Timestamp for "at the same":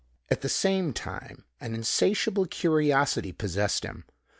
0.31-0.93